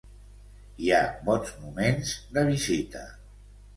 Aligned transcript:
Hi 0.85 0.87
ha 0.95 1.01
bons 1.29 1.53
moments 1.65 2.15
de 2.39 2.47
visita. 2.51 3.05